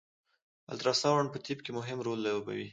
[0.71, 2.67] الټراساونډ په طب کی مهم رول لوبوي